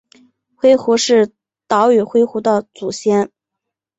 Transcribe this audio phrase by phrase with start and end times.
[0.55, 1.31] 灰狐是
[1.67, 3.29] 岛屿灰狐的祖先。